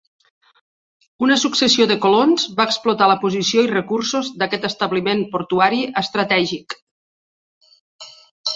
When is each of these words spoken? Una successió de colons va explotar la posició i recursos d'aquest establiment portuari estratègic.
Una 1.25 1.35
successió 1.41 1.85
de 1.91 1.97
colons 2.05 2.45
va 2.61 2.65
explotar 2.69 3.11
la 3.11 3.17
posició 3.25 3.67
i 3.67 3.71
recursos 3.75 4.33
d'aquest 4.41 4.67
establiment 4.71 5.23
portuari 5.37 5.85
estratègic. 6.05 6.77